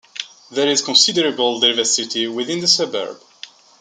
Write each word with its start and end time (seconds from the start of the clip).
There 0.49 0.67
is 0.67 0.81
considerable 0.81 1.59
diversity 1.59 2.25
within 2.27 2.59
the 2.59 2.67
suburb. 2.67 3.21